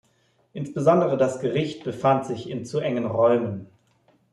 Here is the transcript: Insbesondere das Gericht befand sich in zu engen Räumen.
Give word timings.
Insbesondere 0.53 1.15
das 1.15 1.41
Gericht 1.41 1.83
befand 1.83 2.25
sich 2.25 2.49
in 2.49 2.65
zu 2.65 2.79
engen 2.79 3.05
Räumen. 3.05 3.67